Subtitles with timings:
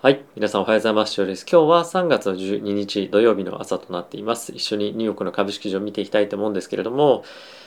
[0.00, 0.24] はい。
[0.36, 1.20] 皆さんおはようございます。
[1.20, 4.52] 今日は3月の12日土曜日の朝となっています。
[4.54, 7.24] 一緒にニューヨークの株式市場を見ていきたいと思うんですけれども、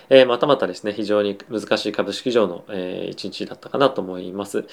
[0.08, 4.66] えー、またまたですね、非常に難しい株式市場の、えー、一日だったかなと思います。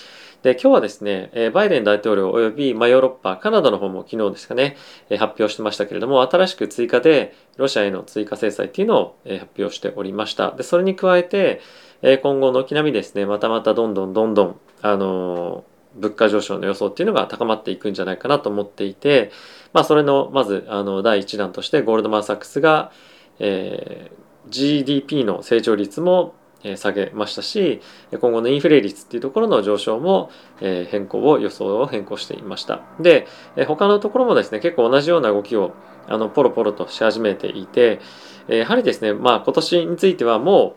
[0.44, 4.76] で、今日はですね、えー、バイデン大統領及び、ま、ヨーロッパ、カナダの方も昨日ですかね、
[5.10, 10.52] えー、発表してましたけれども、新しく追加でロシアへの追加制裁っていうのを、えー、発表しておりました。
[10.52, 11.60] で、それに加えて、
[12.02, 19.30] えー、今後軒並みですね、またまたどんどんどんどん、あのー物価上昇の予想っていうのが高まっていくんじゃないかなと思っていて、
[19.72, 22.92] まあ、それのまずあの第1弾としてゴールドマン・サックスが、
[23.38, 26.34] えー、GDP の成長率も
[26.76, 27.80] 下げましたし
[28.10, 30.30] 今後のインフレ率っていうところの上昇も
[30.60, 32.80] 変更を予想を変更していました。
[32.98, 33.26] で
[33.68, 35.74] 他のところもですね結構同じような動きを
[36.08, 38.00] あのポロポロとし始めていて
[38.48, 40.74] やはりですねまあ今年についてはも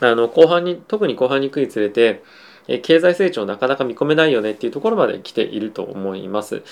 [0.00, 2.22] うあの後半に特に後半に行くにつれて
[2.82, 6.62] 経済成長なかなか見込めないよねっていうところまで来ていると思います。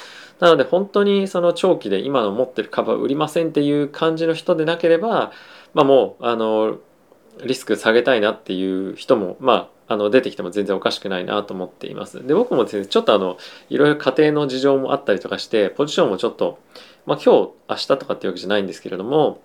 [0.41, 5.33] なので本当にその長期で今の持ってる株は売りませんっていう感じの人でなければ、
[5.73, 6.79] まあもう、あの、
[7.45, 12.27] リスク下げたいなっていう人も、まあ、あの出てきても全然おかしくないなと思っています。
[12.27, 13.37] で、僕もですね、ちょっとあの、
[13.69, 16.59] いろいろ家庭の事情もあったりとかして、ポジションもちょっと、
[17.07, 19.41] まあ今日、明日とかっていうわけじゃないんですけれども、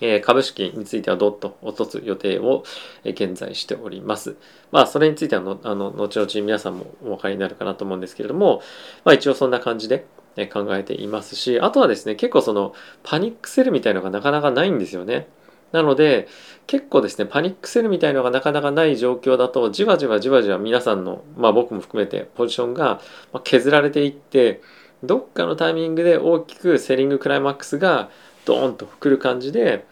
[0.00, 2.64] え株式についてはどっと落とす予定を
[3.04, 4.36] 現在しております。
[4.70, 8.62] まあ、それについてはの、あの、後々皆さんもお分かりになるかなと思うんですけれども、
[9.04, 10.06] まあ一応そんな感じで
[10.52, 15.28] 考えていますし、あとはですね、結構そのパニックセルみたいのがなかなかないんですよね。
[15.72, 16.28] なので、
[16.66, 23.00] 結構ですね、パニックセルみたいのがなかなかない状況だと、じわじわじわじわ皆さんの、まあ僕も含めてポジションが
[23.44, 24.60] 削られていって、
[25.02, 28.10] どっかのタイミングで大きくセリングクライマックスが
[28.46, 29.84] ドーンとくる感じで、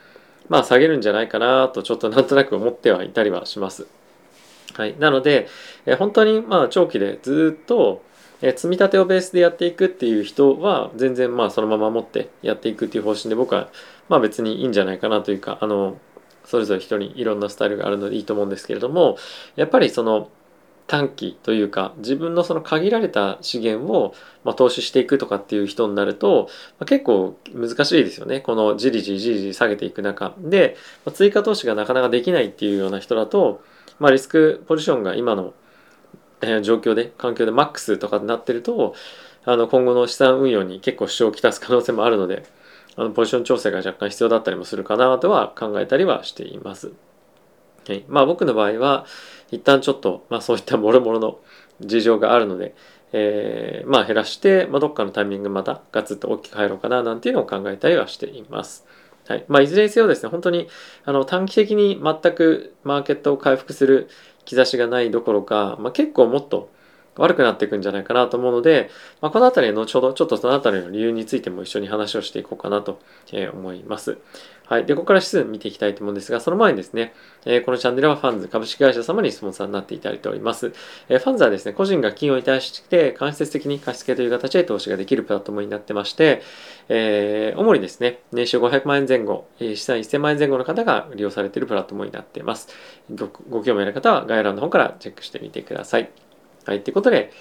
[0.48, 3.86] まあ下げるんじゃないかなとちょっとなんとなく思ってはいたりはします。
[4.74, 4.97] はい。
[4.98, 5.48] なので、
[5.84, 8.02] え本当にまあ長期でずっと
[8.42, 13.69] え積み立てをベースでやっていくっていう人は全然まあそのまま持ってやっていくっていう方針で僕は
[14.08, 15.98] まあ別にいいんじゃないかなというかあの
[16.44, 19.16] それぞれ人にいろんなスタイルがあるのでいいと思うんですけれども
[19.56, 20.28] やっぱりその
[20.87, 24.15] 短期というか自分のその限られた資源を、
[24.45, 33.62] まあ、投資していくとかっていう人になると、まあ、結構難しいですよねこのじりじりじりじり下げていく中で、まあ、追加投資がなかなかできないっていうような人だと、
[33.99, 35.55] まあ、リスクポジションが今の、
[36.43, 38.95] えー、状況で環境でマックスとかになってると
[39.47, 42.45] あの今後の資産運用に結構支障をきたす可能性もあるので
[42.97, 46.93] あのポジション調整が若干必要だったりもするかなとは考えたりはしています。
[47.87, 49.06] はい、まあ僕の場合は
[49.50, 51.39] 一旦ちょっと、まあ、そういった もろもろの
[51.81, 52.75] 事情があるので、
[53.12, 58.87] えー、まあ減らして、まあ、どっかのタイミングまたガツッと大きく入ろうかななんていうのを考えたりはしています。
[59.27, 60.69] はいまあ、いずれにせよですね本当に
[61.06, 64.09] あの短期的に全くマーケットを回復する
[64.45, 66.69] 兆しがないどころか、まあ、結構もっと
[67.16, 73.00] 悪くなっていくんじゃないかなと思うので、まあ、この辺りの後ほどちょっとその辺りの理由についても一緒に話をしていこうかなと
[73.52, 74.19] 思います。
[74.66, 74.86] はい。
[74.86, 77.12] で、ここから指数見ていきたいと思うんですが、その前にですね、
[77.44, 80.72] えー、このチャンネルはファンズ株式会社様にスポンサーになっていただいております。
[81.10, 86.41] えー、ファンズはですね、個人が企業に対して間接的に貸付という形で投資ができるプラットフォームになってまして、
[86.88, 92.69] えー、主にですね、年収500万円前後、資産1000万円前後の方が利用されているプラットフォームになっています。
[93.50, 96.23] ご興味ある方は概要欄の方からチェックしてみてください。
[96.64, 96.82] はい。
[96.82, 97.32] ということで、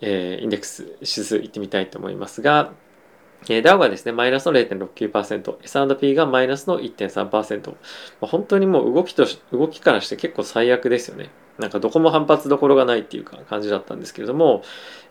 [0.00, 2.72] えー、インデックス指数いってみたいと思いますが、
[3.44, 7.70] えー、ダウがですね、マイナスの0.69%、S&P がマイナスの1.3%。
[7.70, 7.76] ま
[8.22, 11.30] あ、本当にもう動きとし、動きからして結構最悪ですよね。
[11.58, 14.62] なんかどこも反発どころがないっていうか感じだったんですけれども、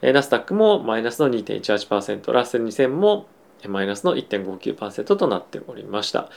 [0.02, 3.28] えー、ナスダックもマイナスの2.18%、ラッセル2000も
[3.68, 6.30] マイナスの1.59%となっておりました。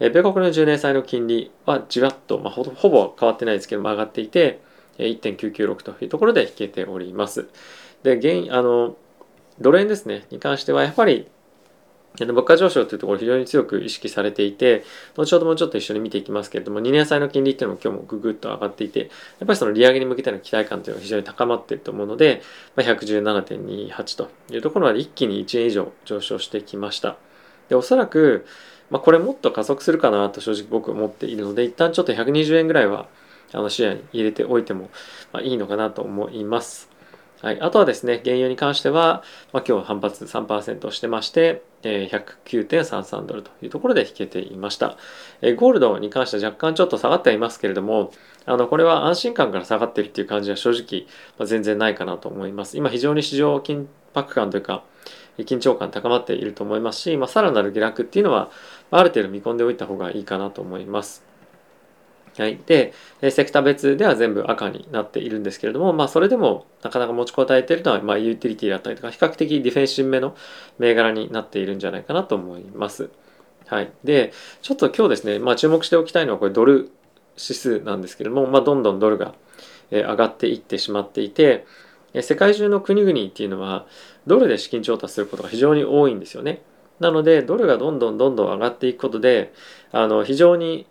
[0.00, 4.60] えー、米国の10年債の金利はじわっと、まあ、ほほぼ変わってないですけども上がっていて、
[4.98, 7.48] 1.996というところで引けております。
[8.02, 8.96] で、原あの、
[9.60, 11.28] ドル円ですね、に関してはやっぱり
[12.18, 14.84] 物価上昇というところ非常に強く意識されていて、
[15.16, 19.08] 後ほどもちょっと一緒に見ていきますけれども、2年債の金利っていうのも今日もぐぐっと上がっていて、やっ
[19.46, 22.42] ぱりその利上げに向けての期待感というのが非常に高まっていると思うので、
[22.76, 27.16] まあ、117.28というところまで一気に1円以上上昇してきました。
[27.70, 28.44] で、おそらく、
[28.90, 33.08] まあ、これもっと加速するかなと正直僕思っているので、一旦ちょっと120円ぐらいは
[33.52, 34.90] あの視野に入れておいても、
[35.32, 36.92] まあ、いいのかなと思います。
[37.42, 44.96] はい、あとはですね、原油に関しては、まあ、今日反発3%してまして、えー、109.33ドルというところで引けていました、
[45.40, 48.12] えー、ゴールドに関しては若干ちょっと下がってはいますけれども、
[48.46, 52.76] あのこれは安心感から下がっているっていう感じは正直、まあ、全然ないかなと思います。
[52.76, 54.84] 今非常に市場緊迫感というか、
[55.38, 58.50] 緊張感高まっていると思いますし、まあ、さらなる下落っていうのは、
[58.92, 61.31] ある程度見込んでおいた方がいいかなと思います。
[62.38, 62.94] はい、で
[63.30, 70.34] セクター別では全部赤になっているんですけれども、まあ、それでもなかなか持ちこたえているのは、まあ、ユーティリティだったりとか比較的ディフェンシブめの
[70.78, 73.10] 銘柄になっているんじゃないかなと思います。
[73.66, 74.32] はい、で
[74.62, 76.90] ちょっと今日ですね、まあ、注目しておきたいのはこれドル
[77.36, 79.34] 指数なんですけれども、まあ、どんどんドルが
[79.90, 81.66] 上がっていってしまっていて
[82.20, 83.86] 世界中の国々っていうのは
[84.26, 86.62] ドルで資金調達することが非常に多いんですよね。
[87.00, 89.52] なのでドルがどんどんどんどん上がっていくことで
[89.90, 90.86] あの非常に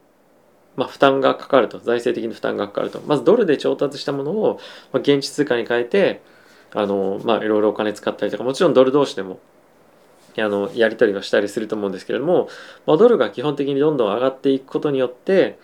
[0.76, 1.80] まあ、負担がかかると。
[1.80, 3.02] 財政的に負担がかかると。
[3.02, 4.60] まずドルで調達したものを、
[4.94, 6.22] まあ、現地通貨に変えて
[6.74, 9.40] あの、まあ、いろいろお金使ったりとかもちろんドル同士でも
[10.38, 12.48] あのやり取りはしたりすると思うんですけれども、
[12.86, 15.60] まあ、ドルが基本的にどんどん上がっていくことによって、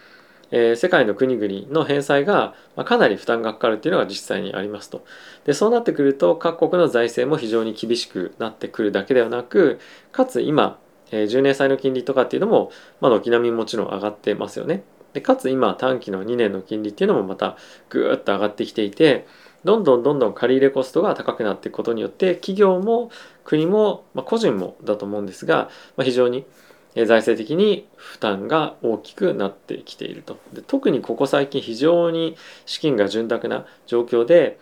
[0.51, 5.05] えー、世界の国々の返済が、まあ、かなり負担がかかるっていうのが実際にありますと。
[5.45, 9.79] でそうなってくると各国の財政も非常に厳しくなってくるだけではなく
[10.11, 10.77] かつ今、
[11.11, 14.83] えー、10年債の金利とかっていうのも、まあ、軒並みもちろん上がってますよね。
[15.17, 17.57] でかつ今短期の2年の金利っていうのもまた
[17.89, 19.25] ぐーっと上がってきていて
[19.63, 23.09] どんどんどんどん借り入れコストが高くなっていくことによって企業も
[23.43, 26.45] 国も、まあ、個人もだと思うんですが、まあ、非常に
[26.93, 30.37] 財政的に負担が大きくなってきていると。
[30.53, 32.37] で特にここ最近非常に
[32.67, 34.59] 資金が潤沢な状況で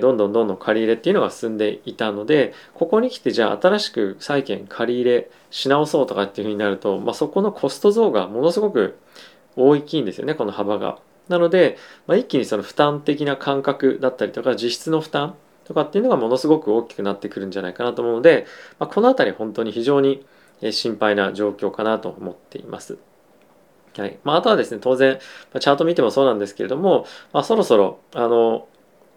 [0.00, 8.98] どんどんどんどん借り入れっていうのが進んでいたのでここに来てじゃあ新しく債券借り入れし直そうとかっていうふうになると、まあ、そこのコスト増がものすごく
[9.58, 10.98] 大きいんですよねこの幅が。
[11.28, 11.76] なので、
[12.06, 15.34] まあ、一気にその負担的な感覚だったりとか実質の負担
[15.64, 18.46] とかっていうのがものすごく大きくなってくるんじゃないかなと思うので、
[18.78, 20.24] まあ、この辺り本当に非常に
[20.70, 22.98] 心配な状況かなと思っています。
[23.96, 25.18] はいまあ、あとはですね当然
[25.58, 28.68] チャート見てもそうなんですけれども、まあ、そろそろあの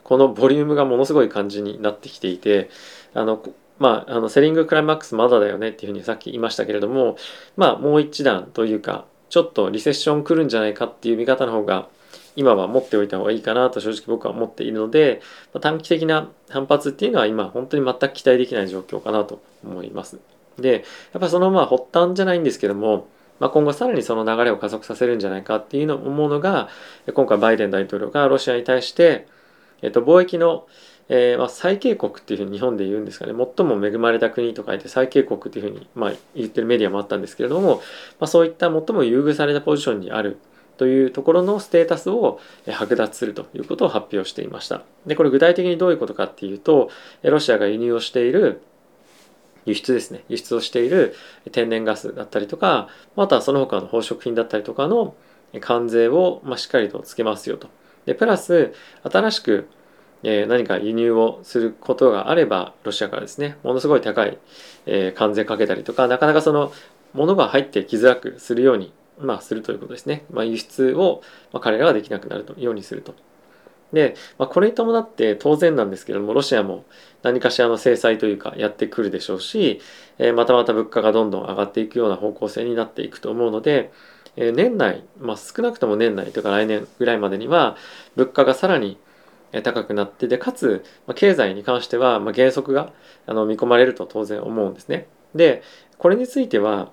[0.03, 2.69] このボリュームがものすごい感じになってきていて
[3.13, 3.43] あの
[3.79, 7.17] まあ、あのセリングクライマックスまだだよねっていうふうにさっき言いましたけれども、
[7.57, 11.87] まあ、もう一段というかちょっとリセッション来るんじゃないかっていう見方の方が
[12.35, 15.21] 今は持っておいた方がいいかなと正直僕は思っているので
[15.61, 20.19] 短期的な反発っていうのは今本当に全く期待できない状況かなと思います。
[20.59, 20.83] で
[21.13, 23.07] やっぱそのまあ発端じゃないんですけども、
[23.39, 26.67] まあ、今後さらにその流れを加速させるんじゃないかっていうのを思うのが
[27.13, 29.27] 今回バイデン大統領がロシアに対して、
[29.81, 30.67] えっと、貿易の
[31.09, 37.77] えー、まあ、最恵国っていうふうに日本で言うんですかね最も恵まれた国と書いて最恵国っていうふうに、まあ、言ってるメディアもあったんですけれども、
[38.19, 40.37] まあ、そういった最も優遇されたポジションにある
[40.77, 44.83] というところのステータスを剥奪するということを発表していました。
[45.05, 46.89] でこれ具体的にどういうことかっていうと
[47.21, 48.61] ロシアが輸入をしている
[49.65, 51.13] 輸出ですね輸出をしている
[51.51, 55.15] 天然ガスだったりとかまたはその他の宝飾品だったりとかの
[55.59, 57.67] 関税をしっかりとつけますよと。
[58.05, 58.73] でプラス
[59.03, 59.67] 新しく
[60.23, 64.37] え何か輸入をすることがあればロシアからですねものすごい高い、
[64.85, 66.71] え関税かけたりとかなかなかその
[67.13, 71.21] 物が入ってきづらくするように、まあ、するということですね、まあ、輸出を、
[71.51, 73.15] ま彼らができなくなるとようにすると。
[73.93, 76.85] で、まあ、これに伴って当然なんですけれどもロシアも
[77.23, 79.81] 何かしらの制裁というかやってくるでしょうし、
[80.17, 83.91] えまたまた物価がどんどん上がっていくような方向性になっていくと思うので、
[84.37, 87.75] え年内、まあ、少なくとも年内とか来年ぐらいまでには
[88.15, 88.97] 物価がさらに
[89.63, 92.93] 高くなってでかつま経済に関してはま減速が
[93.25, 95.07] あの見込まれると当然思うんですね。
[95.35, 95.61] で
[95.97, 96.91] これについては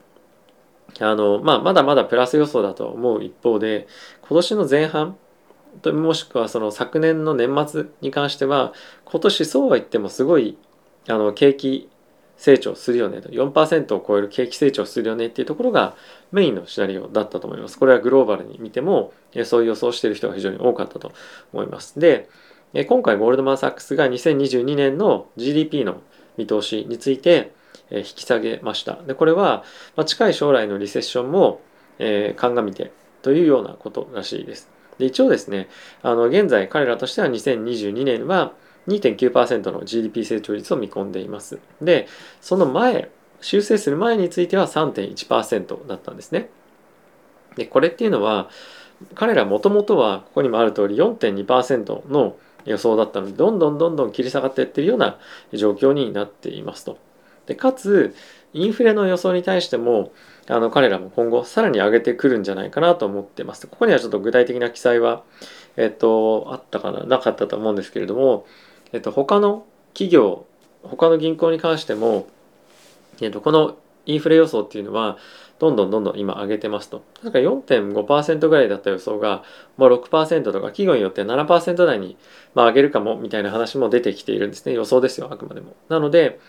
[1.00, 3.87] あの、まあ、まだまだプラス予想だと思う一方で
[4.22, 5.16] 今年の前半
[5.82, 8.72] ともしくはその昨年の年末に関しては
[9.04, 10.56] 今年そうは言ってもすごい
[11.08, 11.88] あの景気
[12.38, 15.97] 成長するよねと4%を超える景気成長するよねっていうところが
[16.30, 17.78] メインのシナリオだったと思います。
[17.78, 19.12] これはグローバルに見ても
[19.44, 21.12] そういう予想している人が非常に多かったと
[21.52, 21.99] 思います。
[21.99, 22.28] で
[22.75, 26.02] 今回ゴールドマン・サックスが2022年の GDP の
[26.37, 27.52] 見通しについて
[27.90, 28.96] 引き下げました。
[29.06, 29.64] でこれは
[30.04, 31.60] 近い将来のリセッションも
[32.37, 34.70] 鑑みてというようなことらしいです。
[34.98, 35.68] で一応ですね
[36.02, 38.52] あの現在彼らとしては2022年は
[38.88, 41.58] 2.9%の GDP 成長率を見込んでいます。
[41.80, 42.06] で
[42.40, 43.10] その前
[43.40, 46.50] 修正する前については3.1%だったんですね。
[47.56, 48.50] でこれっていうのは
[49.14, 52.37] 彼らもともとはここにもある通り4.2%の
[52.68, 55.18] 予想だったのでどんどんどんどん切り下がっていってるような
[55.52, 56.98] 状況になっていますと。
[57.46, 58.14] でかつ
[58.52, 60.12] インフレの予想に対しても
[60.48, 63.66] あの彼らも今後さらに上げてくるんじゃないかなと思ってます。
[63.66, 65.22] ここにはちょっと具体的な記載は、
[65.76, 68.46] えっと、あったかななかったと思うんですけれども、
[68.92, 70.46] えっと、他の企業
[70.82, 72.28] 他の銀行に関しても、
[73.20, 73.76] えっと、この
[74.09, 75.19] インフレ予想っていうのは
[75.61, 77.03] どんどんどんどん今上げてますと。
[77.23, 79.43] なんか4.5%ぐらいだった予想が、
[79.77, 82.17] まあ、6%とか企業によって7%台に、
[82.55, 84.73] ま、上げるかもみたいな話も出てきているんですね。
[84.73, 85.75] 予想ですよ、あくまでも。
[85.88, 86.41] なので、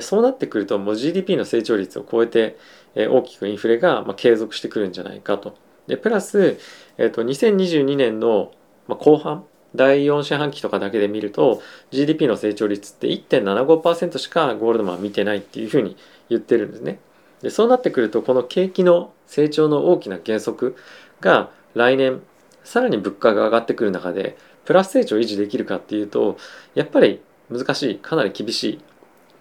[0.00, 2.58] そうなってくるともう GDP の成長率を超えて
[2.94, 6.58] 大きくインフレが継続してくるんじゃないかとでプラス、
[6.98, 8.52] えー、と2022年の
[8.88, 9.44] 後半
[9.76, 15.96] 第4四半期とかだけで見ると GDP の成長率って1.75%しかゴールドマンは見てないっていうふうに
[16.28, 16.98] 言ってるんですね。
[17.42, 20.76] でそうなってくるとこの景気の成長の大きな減速
[21.20, 22.22] が来年
[22.64, 26.38] さらに物価が上がってくる中でプラス成長を維持できるかっていうと
[26.74, 28.80] やっぱり難しいかなり厳しい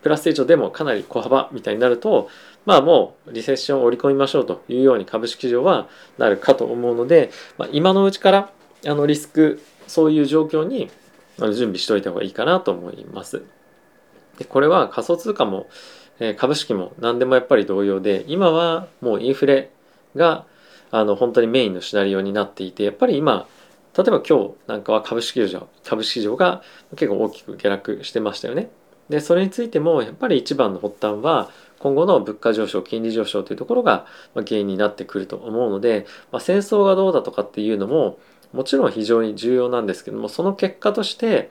[0.03, 2.29] プラス成長でもかなり小幅みたいになると
[2.65, 5.89] まあもうリセッションを織り込みましょうというように株式市場は
[6.19, 8.51] なるかと思うので、まあ、今のうちから
[8.85, 10.89] あのリスクそういう状況に
[11.37, 13.43] 準備しておいた方がいいかなと思います。
[14.37, 15.67] でこれは仮想通貨も、
[16.19, 19.71] え、株式も何でもやっぱり同様で今はもうインフレ
[20.15, 20.45] が
[20.91, 23.47] あの本当にメインのシナリオになっていてやっぱり今
[23.97, 26.61] 例えば今日なんかは株式市場株式市場が
[26.95, 28.69] 結構大きく下落してましたよね。
[29.09, 31.49] でそれについてもやっぱり一番の発端は
[31.79, 38.17] 今後の物価上昇金利上昇というところが原因になってくると思うので、まあ、戦争がどうだとかっていうのも
[38.53, 41.49] もちろん非常に重要なんですけどもその結果として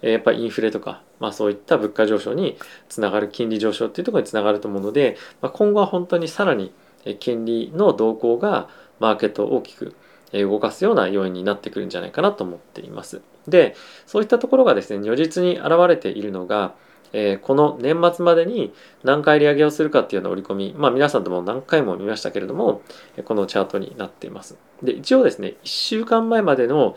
[0.00, 2.58] やっぱりインフレとか、まあ、そういった物価上昇に
[2.88, 6.72] つながる金利上昇っていうところにつながると思うので、まあ、今後は本当にさらに
[7.20, 8.68] 金利の動向が
[9.00, 9.94] マーケットを大きく
[10.32, 13.22] 動かすような要因になってくるんじゃないかなと思っています。
[13.46, 16.74] でそういったところがですね如実に現れているのが
[17.12, 22.82] えー、この年末までに何回利上げをするかっていうような織り込み、まあ皆さんとも何回も見ましたけれども、
[23.24, 24.56] このチャートになっています。
[24.82, 26.96] で、一応ですね、1週間前までの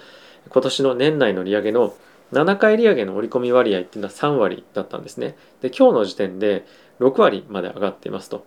[0.49, 1.93] 今年の年内の利上げの
[2.33, 5.35] 7回利上げの織り込み割合っていうのは3割だったんですね。
[5.61, 6.65] で、今日の時点で
[6.99, 8.45] 6割まで上がっていますと。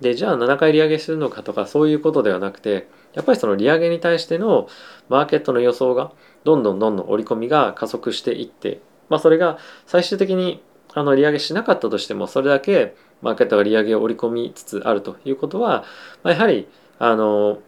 [0.00, 4.68] で、じゃあ7回利上げするのかとかそういうことではなくて、やっぱりその利上げに対しての
[5.08, 6.12] マーケットの予想が
[6.44, 10.62] どんどんどんどん織り込みが加速していって、まあそれが最終的に
[10.94, 15.84] あの利上げしなかったとしてもそれだけマーケットが利上げを織り込みつつあるということは、
[16.22, 17.58] まあ、やはりあの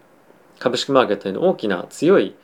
[0.58, 2.34] 株式マーケットへの大きな強い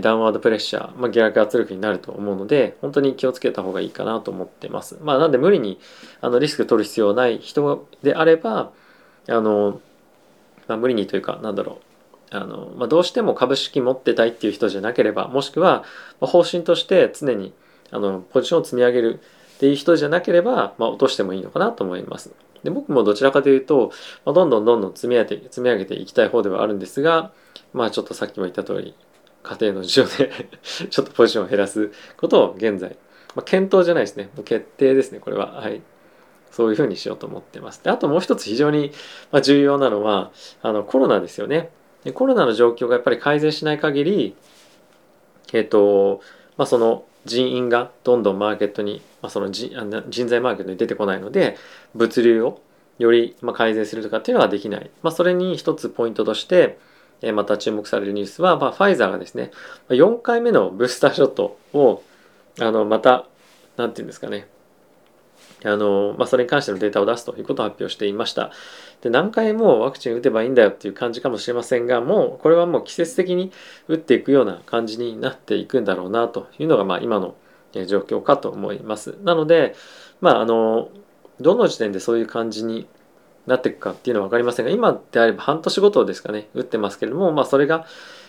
[0.00, 4.96] ダウンワードプレッシャー、まあ、下落圧力になると思うので本当に気をつけた方がいいかなと思ってます。
[5.02, 5.78] まあ、なんで無理に
[6.22, 8.72] あのリスク取る必要ない人であれば
[9.28, 9.80] あの、
[10.66, 11.80] まあ、無理にというかなんだろ
[12.32, 15.84] うあの、まあ、どうしても株式持ってたいっていう人じゃなければもしくは
[16.20, 17.52] 方針として常に
[17.90, 19.20] あのポジションを積み上げる
[19.56, 22.32] っていう人じゃなければ、まあ、落としてもいいのかなと思います。
[22.62, 23.92] で僕もどちらかというと、
[24.24, 27.32] まあ、どんどんどんどん積み上げて積み上げていきたい方ではあるんですが、
[27.72, 28.94] まあちょっとさっきも言った通り、
[29.42, 30.48] 家庭の事情で
[30.90, 32.96] ちょっとポジションを減らすことを現在、
[33.34, 34.30] まあ、検討じゃないですね。
[34.34, 35.52] もう決定ですね、これは。
[35.52, 35.80] はい。
[36.50, 37.84] そういうふうにしようと思ってます。
[37.84, 38.92] であともう一つ非常に
[39.42, 40.30] 重要なのは、
[40.62, 41.70] あのコロナですよね。
[42.04, 44.36] でコロナの状況がやっぱり改善しない限り、
[45.52, 46.20] えっ、と、
[46.56, 49.70] まあその人員がどんどんマーケットに、まあ、その人
[50.28, 51.56] 材マーケットに出てこないので
[51.94, 52.62] 物流を
[52.98, 56.78] より改善するとかっていうのはできない、まあ、それに一つポイントとして
[57.34, 59.50] また注目されるニュースは、まあ、ファイザーがですね
[59.88, 62.02] 4回目のブースターショットを
[62.60, 63.26] あのまた
[63.76, 64.46] 何て言うんですかね
[65.64, 68.50] あの、まあ、それに関してのデータを出すということを発表していました。
[69.00, 73.52] で何回もワクチン打てばいいんだよっていう感じかもしれませんがもうこれはもう季節的に
[73.88, 77.36] 打っていくような感じになっていくんだろうなというのがまあ今の
[77.86, 79.16] 状況かと思います。
[79.22, 79.74] なので
[80.20, 80.88] まああの
[81.40, 82.86] どの時点でそういう感じに
[83.46, 87.86] なっていくかっていうのは分かりませんが今であれば半年ごとですかね打ってますけれどもまあそれが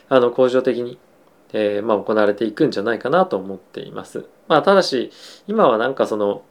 [0.10, 1.00] あの恒常的に
[1.54, 4.26] えー、まあ、行われていくんじゃないかなと思っています。
[4.48, 5.12] まあ、ただし
[5.48, 6.44] 今はなんかその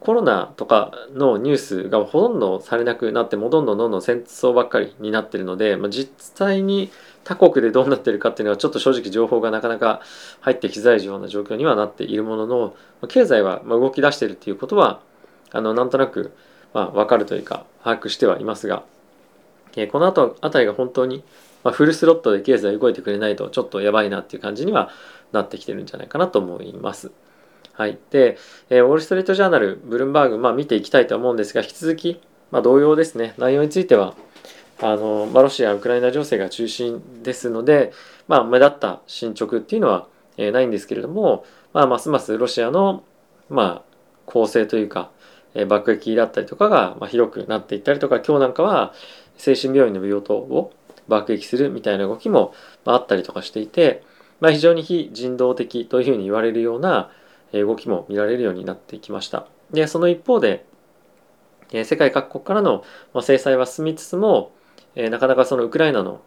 [0.00, 6.90] コロナとかのニュースがほとんどされなくなってもうどんどんどんどん戦争ばっかりになってるので、まあ、実際に
[7.24, 10.00] 他国でどうなってるかっていうのはちょっと正直情報がなかなか
[10.40, 12.74] 入ってきづらいような状況にはなっているものの
[13.08, 15.00] 経済は動き出してるっていうことは
[15.50, 16.32] あのなんとなく
[16.74, 18.84] まあ分かるというか把握してはいますが、
[19.76, 21.24] えこの後あたりが本当に
[21.64, 24.90] まフルスロットで経済動いてくれないとちょっとやばいなっていう感じには
[25.32, 27.10] なってきてるんじゃないかなと思います。
[27.78, 27.96] はい。
[28.10, 28.36] で、
[28.70, 32.20] えー、ウォール・ストリート・ジャーナル、ブルームバーグ、まあ、見ていきたいと思うんですが、引き続き、
[32.50, 34.14] まあ、同様ですね、内容については、
[34.82, 37.92] あのまあ、ロシア、ウクライナ情勢が中心ですので、
[38.26, 43.04] まあ、目立った進捗っていうのは、えー、ないんですけれども、まあ、ますますロシアの、
[43.48, 43.94] まあ、
[44.26, 45.12] 攻勢というか、
[45.54, 48.92] えー、爆撃だったりとかが、まあ、広くなっていったりとか、今日なんかは
[49.36, 50.72] 精神病院の病棟を
[51.06, 52.52] 爆撃するみたいな動きも、
[52.84, 54.02] まあ、あったりとかしていて、
[54.40, 57.12] まあ、非常に非人道的というふうに言われるような、
[57.52, 59.46] 動きも見られるようになってきました。
[59.70, 60.64] で、その一方で、
[61.84, 62.84] 世界各国からの
[63.20, 64.52] 制裁は進みつつも、
[64.94, 66.20] なかなかそのウクライナの、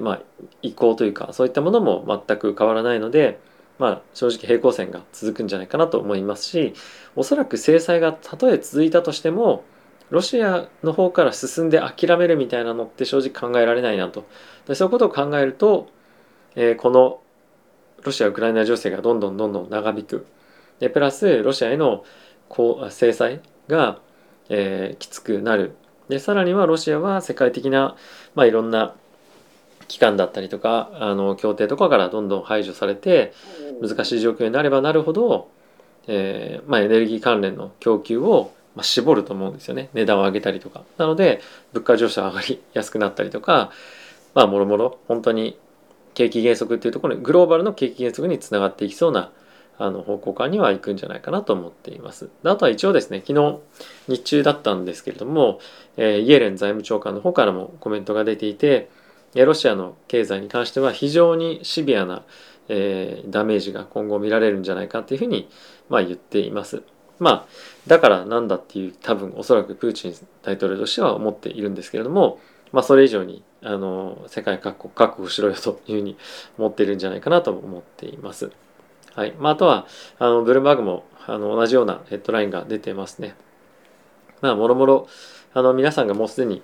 [0.00, 0.22] まあ、
[0.62, 3.40] 意向というかそういったものも全く変わらないので、
[3.78, 6.74] まあ、正直平行線が続くんじゃないかなと思いますし
[7.16, 9.64] おそらく制裁がたとえ続いたとしても
[10.10, 14.26] ロシアの方から進んで諦めるみたいなのって正直考えられないなと
[14.66, 15.88] でそういうことを考えると、
[16.56, 17.20] えー、この
[18.02, 20.26] ロシア・ウクライナ情勢がどんどんどんどん長引く。
[20.78, 22.04] でプラスロシアへの
[22.48, 24.00] こう制裁が、
[24.48, 25.76] えー、きつくなる。
[26.08, 27.96] でさらにはロシアは世界的な、
[28.34, 28.94] まあ、いろんな
[29.86, 33.32] 機関だったりとかあの協定とかからどんどん排除されて
[33.80, 35.48] 難しい状況になればなるほど、
[36.08, 39.88] えーまあ、エネルギー関連の供給をまあ、絞ると思うんですよね。
[39.94, 40.84] 値段を上げたりとか。
[40.96, 41.40] なので
[41.72, 43.70] 物価上昇上がりやすくなったりとか
[44.34, 45.58] まあもろもろ本当に
[46.20, 49.32] 景気減速っていうところにグローバルの景気減速につながっていきそうな
[49.78, 52.28] あの方向感には行くんじゃないかなと思っています。
[52.44, 53.58] あとは一応ですね昨日
[54.08, 55.60] 日中だったんですけれども、
[55.96, 58.90] えー、イエレン財務長官の方からもコメントが出ていて
[59.34, 62.24] ロシアの経済に関しては非常にシビアな、
[62.68, 65.48] えー、ダメージが今後見られるんじゃないかというふうに、
[65.88, 66.82] まあ、言っています。
[67.18, 67.46] まあ
[67.86, 72.38] だからなんだっていう多分おそらくプーチン大統領としては思っているんですけれども、
[72.72, 76.16] まあ、それ以上にあの世界各国確保しろよというふうに
[76.58, 78.50] 思っているんじゃないかなと思っています。
[79.14, 79.86] はいまあ、あとは
[80.18, 83.34] あのブルームバーグもあの同じようなヘッドラインが出てますね。
[84.40, 85.08] まあもろもろ
[85.52, 86.62] あの皆さんがもうすでに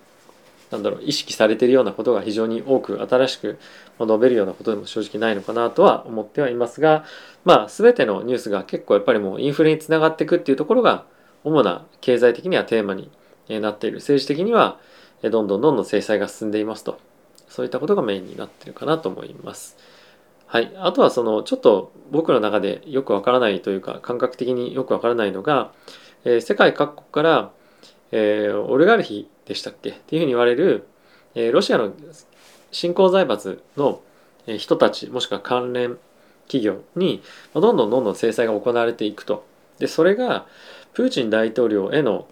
[0.71, 3.59] なんだろう意識されているようなことが非常に多く新しく
[4.01, 7.05] 述べるようなことでも正直ないのかなとは思ってはいますが
[7.45, 11.05] まあ全てのニュースが結構やっぱりもうインフレにつながっていくっていうところが
[11.45, 13.11] 主な経済的にはテーマに
[13.49, 14.81] なっている政治的には
[15.23, 16.99] どんどんどんどん制裁が進んでいますと。
[17.49, 19.77] そういったことがメインになってるかなと思います。
[20.47, 25.73] はい、あとはそのちょっと僕の中でよくわからないというか感覚的によくわからないのが、
[26.25, 27.51] えー、世界各国から、
[28.13, 29.91] えー、オリガルヒでしたっけ？
[29.91, 30.87] っていうふうに言われる、
[31.35, 31.93] えー、ロシアの
[32.71, 34.03] 新興財閥の
[34.59, 35.99] 人たちもしくは関連
[36.47, 37.23] 企業に
[37.55, 39.45] どんどんどんどん制裁が行われていくと。
[39.79, 40.47] でそれが
[40.95, 42.29] プーチン大統領への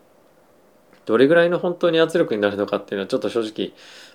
[1.07, 3.73] どれぐらいの本当に圧力になるのかっていうのはちょっと正直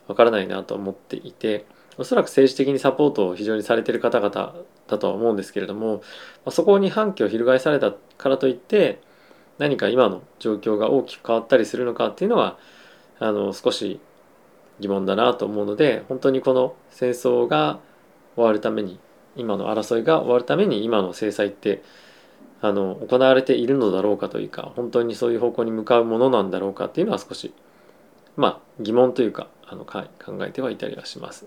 [0.07, 1.65] わからないなと思っていて
[1.97, 4.55] おそらく政治的にサポートを非常にされてる方々
[4.87, 6.01] だとは思うんですけれども
[6.49, 9.01] そこに反旗を翻されたからといって
[9.57, 12.57] 何か今の状況が大きく変わったりするのかっていうのは
[13.19, 13.99] あの少し
[14.79, 17.79] 疑問だなと思うので本当にこの戦争が
[18.35, 18.99] 終わるために
[19.35, 21.83] 今の争いが終わるために今の制裁って
[22.61, 27.53] あの行われているのだろうかというか本当にそういう方向に向かうものなんだろうかっていうのは少し
[28.35, 30.03] まあ疑問というかあの考
[30.45, 31.45] えてはいたりはします。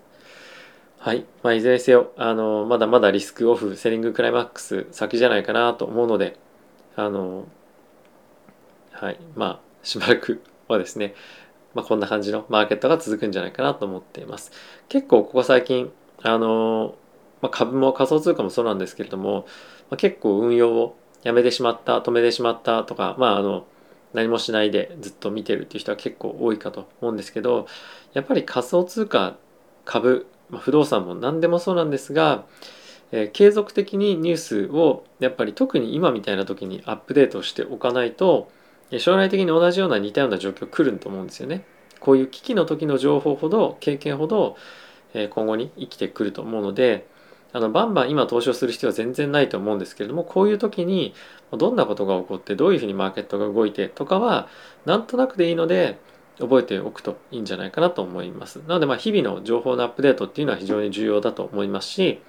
[0.99, 6.39] はい、まあ、いずれにせよあのまだまだリスクオフセリングクライマックス先じゃないかなと思うので
[6.95, 7.49] あの
[8.93, 11.15] はいまあしばらくはですね
[11.75, 14.53] まあ、こんな感じのマーケットが続くんじゃないかなと思っています。
[14.89, 15.91] 結構ここ最近、
[16.23, 16.97] あの
[17.41, 19.47] まあ、株も仮想通貨もそうなんですけれども、
[19.91, 23.67] まあ、結構運用をやめてしまった、止めてしまったとか、まあ、あの、
[24.13, 27.67] 何もしないでずっと見てるっていう人は結構多いかと思うんですけど、
[28.13, 29.37] やっぱり仮想通貨、
[29.85, 32.45] 株、まあ、不動産も何でもそうなんですが、
[33.11, 38.51] えー、継続的にニュースをやっぱり特に今みたいな時にアップデートしておかないと、
[38.99, 41.65] 将来的に同じような似たような状況来ると思うんですよね。
[42.01, 44.57] こういう危機の時の情報ほど経験ほど
[45.15, 47.07] え今後に生きてくると思うので
[47.53, 51.15] あのバンバン今投資をする必要は全然ないと思うんですけれどもこういう時に
[51.53, 54.49] どんなことが起こってどういうふうにマーケットが動いてとかは
[54.87, 55.99] なんとなくでいいので
[56.39, 58.57] 覚えておくといいんじゃないかなと思います。
[58.67, 62.23] なのでま日々の情報のアップデートっていうのは非常に重要だと思いますし、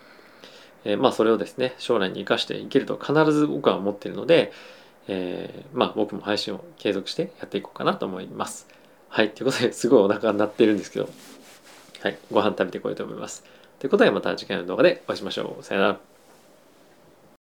[0.83, 4.51] えー、まあそれをですね将来に生かしていけると必ず僕は思っているので
[5.07, 8.67] えー、まあ僕も配信を継続してやっていこうかなと思います。
[9.09, 9.31] はい。
[9.31, 11.09] ということですごいお腹になってるんですけど、
[12.01, 12.17] はい。
[12.31, 13.43] ご飯食べてこようと思います。
[13.83, 15.61] ということでまた次回の動画でお会いしましょう。
[15.61, 16.12] さよなら。